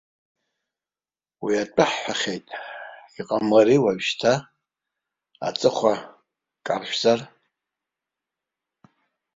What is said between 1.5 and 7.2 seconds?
атәы ҳҳәахьеит, иҟамлари уажәшьҭа аҵыхәа каршәзар?!